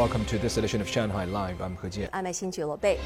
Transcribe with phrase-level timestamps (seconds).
[0.00, 1.60] Welcome to this edition of Shanghai Live.
[1.60, 2.08] I'm He Jian.
[2.14, 2.98] I'm Xin Bei.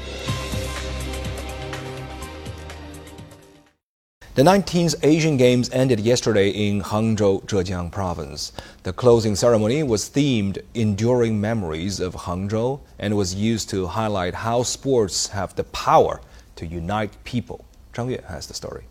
[4.35, 8.53] The 19th Asian Games ended yesterday in Hangzhou, Zhejiang province.
[8.83, 14.63] The closing ceremony was themed Enduring Memories of Hangzhou and was used to highlight how
[14.63, 16.21] sports have the power
[16.55, 17.65] to unite people.
[17.93, 18.85] Zhang Yue has the story.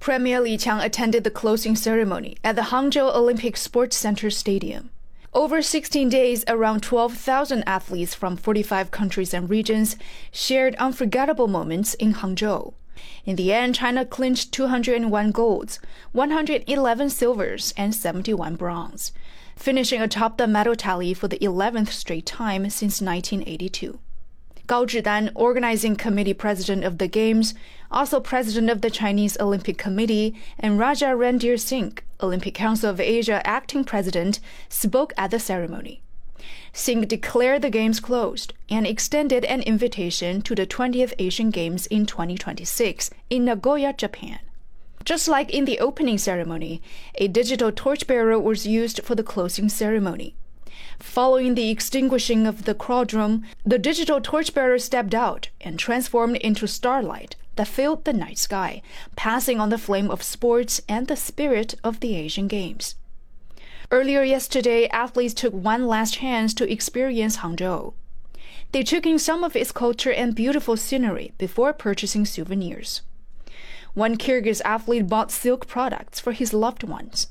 [0.00, 4.88] Premier Li Qiang attended the closing ceremony at the Hangzhou Olympic Sports Center Stadium.
[5.32, 9.96] Over 16 days, around 12,000 athletes from 45 countries and regions
[10.32, 12.74] shared unforgettable moments in Hangzhou.
[13.24, 15.78] In the end, China clinched 201 golds,
[16.10, 19.12] 111 silvers, and 71 bronze,
[19.54, 24.00] finishing atop the medal tally for the 11th straight time since 1982.
[24.70, 27.54] Gao Zhidan, organizing committee president of the Games,
[27.90, 33.44] also president of the Chinese Olympic Committee, and Raja Randhir Singh, Olympic Council of Asia
[33.44, 34.38] acting president,
[34.68, 36.02] spoke at the ceremony.
[36.72, 42.06] Singh declared the Games closed and extended an invitation to the 20th Asian Games in
[42.06, 44.38] 2026 in Nagoya, Japan.
[45.04, 46.80] Just like in the opening ceremony,
[47.16, 50.36] a digital torchbearer was used for the closing ceremony.
[51.00, 57.36] Following the extinguishing of the cauldron, the digital torchbearer stepped out and transformed into starlight
[57.56, 58.82] that filled the night sky,
[59.16, 62.94] passing on the flame of sports and the spirit of the Asian Games.
[63.90, 67.94] Earlier yesterday, athletes took one last chance to experience Hangzhou.
[68.72, 73.00] They took in some of its culture and beautiful scenery before purchasing souvenirs.
[73.94, 77.28] One Kyrgyz athlete bought silk products for his loved ones.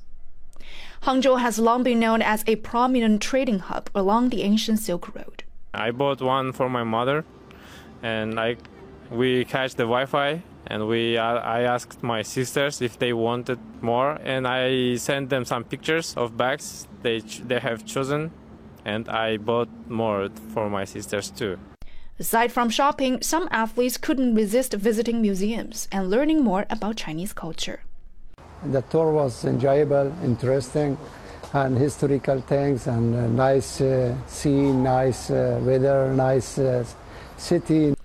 [1.03, 5.43] Hangzhou has long been known as a prominent trading hub along the ancient Silk Road.
[5.73, 7.23] I bought one for my mother,
[8.03, 8.57] and I
[9.09, 14.45] we catch the Wi-Fi, and we I asked my sisters if they wanted more, and
[14.47, 18.31] I sent them some pictures of bags they they have chosen,
[18.83, 21.57] and I bought more for my sisters too.
[22.19, 27.79] Aside from shopping, some athletes couldn't resist visiting museums and learning more about Chinese culture.
[28.65, 30.97] The tour was enjoyable, interesting,
[31.53, 36.83] and historical things, and uh, nice uh, sea, nice uh, weather, nice uh,
[37.37, 37.95] city.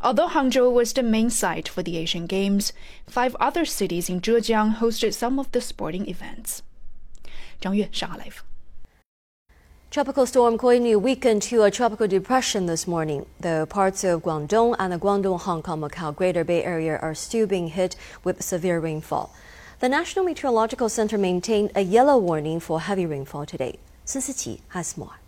[0.00, 2.72] Although Hangzhou was the main site for the Asian Games,
[3.06, 6.62] five other cities in Zhejiang hosted some of the sporting events.
[7.60, 8.44] Zhang Yue, Shanghai Live.
[9.90, 13.26] Tropical storm Koinu weakened to a tropical depression this morning.
[13.40, 17.46] The parts of Guangdong and the Guangdong, Hong Kong, Macau Greater Bay Area are still
[17.46, 19.34] being hit with severe rainfall.
[19.78, 23.78] The National Meteorological Center maintained a yellow warning for heavy rainfall today.
[24.06, 25.20] Sun Siqi has more.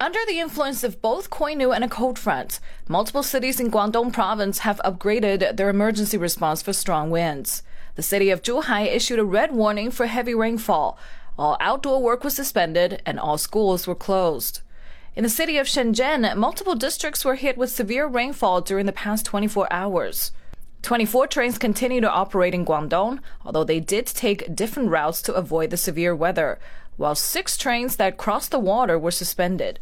[0.00, 2.58] Under the influence of both Koinu and a cold front,
[2.88, 7.62] multiple cities in Guangdong province have upgraded their emergency response for strong winds.
[7.94, 10.98] The city of Zhuhai issued a red warning for heavy rainfall.
[11.38, 14.62] All outdoor work was suspended and all schools were closed.
[15.14, 19.26] In the city of Shenzhen, multiple districts were hit with severe rainfall during the past
[19.26, 20.32] 24 hours.
[20.82, 25.70] 24 trains continue to operate in Guangdong, although they did take different routes to avoid
[25.70, 26.58] the severe weather,
[26.96, 29.78] while six trains that crossed the water were suspended.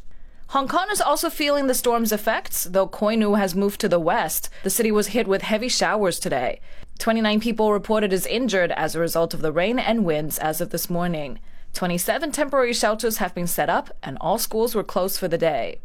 [0.49, 4.49] Hong Kong is also feeling the storm's effects, though Koinu has moved to the west.
[4.63, 6.61] The city was hit with heavy showers today.
[6.99, 10.71] 29 people reported as injured as a result of the rain and winds as of
[10.71, 11.39] this morning.
[11.75, 15.81] 27 temporary shelters have been set up, and all schools were closed for the day.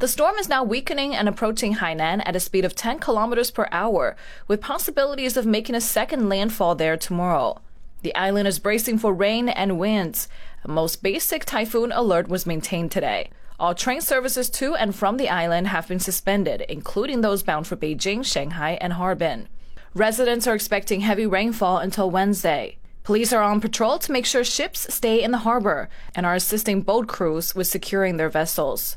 [0.00, 3.68] The storm is now weakening and approaching Hainan at a speed of 10 kilometers per
[3.70, 4.16] hour,
[4.48, 7.60] with possibilities of making a second landfall there tomorrow.
[8.02, 10.28] The island is bracing for rain and winds.
[10.64, 13.30] A most basic typhoon alert was maintained today.
[13.60, 17.76] All train services to and from the island have been suspended, including those bound for
[17.76, 19.48] Beijing, Shanghai, and Harbin.
[19.94, 22.78] Residents are expecting heavy rainfall until Wednesday.
[23.04, 26.82] Police are on patrol to make sure ships stay in the harbor and are assisting
[26.82, 28.96] boat crews with securing their vessels.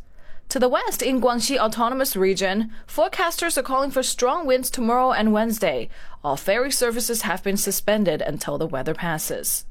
[0.49, 5.33] To the west, in Guangxi Autonomous Region, forecasters are calling for strong winds tomorrow and
[5.33, 5.89] Wednesday.
[6.23, 9.65] All ferry services have been suspended until the weather passes.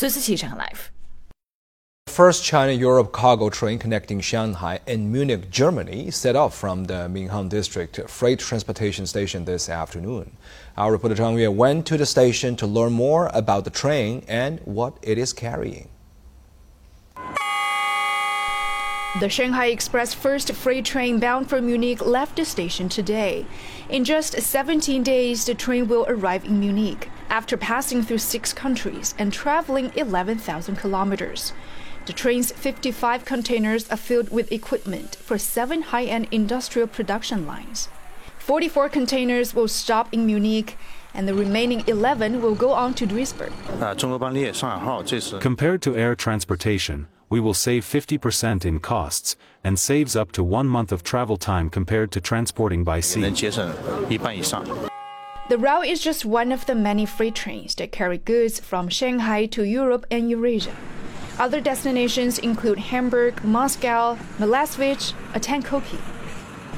[0.00, 0.90] Live.
[2.06, 8.08] First China-Europe cargo train connecting Shanghai and Munich, Germany, set off from the Minhang District
[8.08, 10.36] Freight Transportation Station this afternoon.
[10.76, 14.60] Our reporter Zhang Yue went to the station to learn more about the train and
[14.60, 15.88] what it is carrying.
[19.20, 23.46] The Shanghai Express first freight train bound for Munich left the station today.
[23.88, 29.14] In just 17 days, the train will arrive in Munich after passing through six countries
[29.16, 31.52] and traveling 11,000 kilometers.
[32.06, 37.88] The train's 55 containers are filled with equipment for seven high end industrial production lines.
[38.38, 40.76] 44 containers will stop in Munich,
[41.14, 43.52] and the remaining 11 will go on to Duisburg.
[43.80, 43.94] Uh,
[45.40, 49.34] Compared to air transportation, we will save 50% in costs
[49.64, 53.22] and saves up to one month of travel time compared to transporting by sea.
[55.48, 59.46] The route is just one of the many freight trains that carry goods from Shanghai
[59.46, 60.76] to Europe and Eurasia.
[61.36, 65.98] Other destinations include Hamburg, Moscow, Malaszewicze, Otenkoki.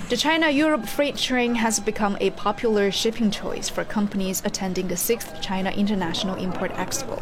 [0.09, 4.95] The China Europe freight train has become a popular shipping choice for companies attending the
[4.95, 7.21] 6th China International Import Expo,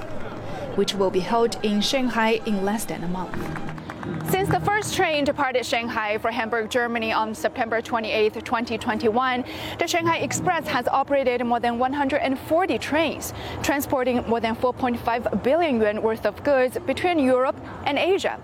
[0.76, 3.83] which will be held in Shanghai in less than a month.
[4.28, 9.44] Since the first train departed Shanghai for Hamburg, Germany on September 28, 2021,
[9.78, 16.02] the Shanghai Express has operated more than 140 trains, transporting more than 4.5 billion yuan
[16.02, 17.56] worth of goods between Europe
[17.86, 18.38] and Asia.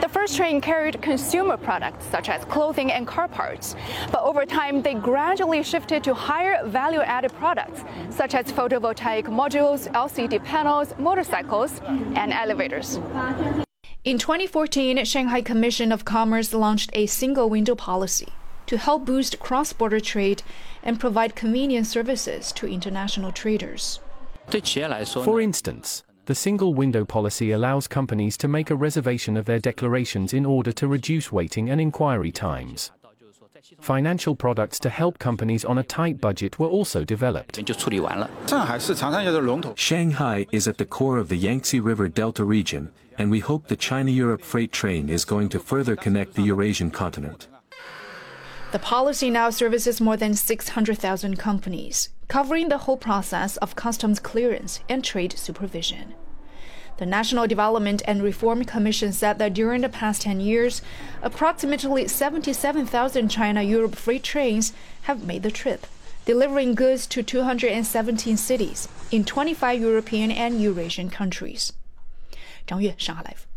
[0.00, 3.76] The first train carried consumer products such as clothing and car parts,
[4.10, 9.90] but over time they gradually shifted to higher value added products such as photovoltaic modules,
[9.92, 11.80] LCD panels, motorcycles,
[12.14, 12.98] and elevators.
[14.04, 18.26] In 2014, Shanghai Commission of Commerce launched a single window policy
[18.66, 20.42] to help boost cross border trade
[20.82, 24.00] and provide convenient services to international traders.
[25.24, 30.34] For instance, the single window policy allows companies to make a reservation of their declarations
[30.34, 32.90] in order to reduce waiting and inquiry times.
[33.80, 37.58] Financial products to help companies on a tight budget were also developed.
[39.76, 43.76] Shanghai is at the core of the Yangtze River Delta region, and we hope the
[43.76, 47.48] China Europe freight train is going to further connect the Eurasian continent.
[48.72, 54.80] The policy now services more than 600,000 companies, covering the whole process of customs clearance
[54.88, 56.14] and trade supervision.
[56.97, 60.81] The National Development and Reform Commission said that during the past 10 years,
[61.21, 64.73] approximately 77,000 China Europe freight trains
[65.03, 65.85] have made the trip,
[66.25, 71.71] delivering goods to 217 cities in 25 European and Eurasian countries.
[72.65, 73.50] 张悦，上海 Live。